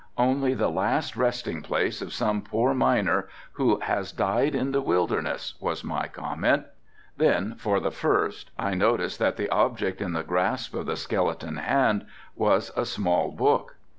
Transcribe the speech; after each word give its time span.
"Only 0.17 0.55
the 0.55 0.71
last 0.71 1.15
resting 1.15 1.61
place 1.61 2.01
of 2.01 2.11
some 2.11 2.41
poor 2.41 2.73
miner 2.73 3.27
who 3.51 3.79
has 3.81 4.11
died 4.11 4.55
in 4.55 4.71
this 4.71 4.81
wilderness," 4.81 5.53
was 5.59 5.83
my 5.83 6.07
comment. 6.07 6.63
Then, 7.17 7.53
for 7.59 7.79
the 7.79 7.91
first, 7.91 8.49
I 8.57 8.73
noticed 8.73 9.19
that 9.19 9.37
the 9.37 9.49
object 9.49 10.01
in 10.01 10.13
the 10.13 10.23
grasp 10.23 10.73
of 10.73 10.87
the 10.87 10.97
skeleton 10.97 11.57
hand 11.57 12.07
was 12.35 12.71
a 12.75 12.83
small 12.83 13.29
book. 13.29 13.75